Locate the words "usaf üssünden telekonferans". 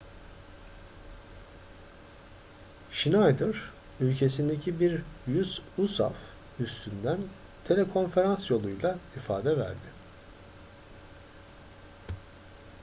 5.77-8.49